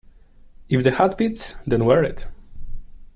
If 0.67 0.83
the 0.83 0.93
hat 0.93 1.19
fits, 1.19 1.53
then 1.67 1.85
wear 1.85 2.03
it! 2.03 2.25